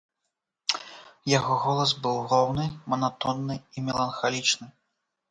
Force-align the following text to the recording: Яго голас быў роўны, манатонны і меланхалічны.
Яго 1.37 1.57
голас 1.65 1.91
быў 2.05 2.17
роўны, 2.31 2.65
манатонны 2.93 3.57
і 3.59 3.77
меланхалічны. 3.91 4.67